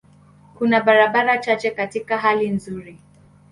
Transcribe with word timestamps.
Kuna 0.57 0.81
barabara 0.81 1.37
chache 1.37 1.71
katika 1.71 2.17
hali 2.17 2.49
nzuri. 2.49 2.99